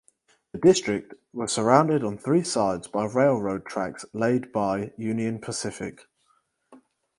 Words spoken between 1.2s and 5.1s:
was surrounded on three sides by railroad tracks laid by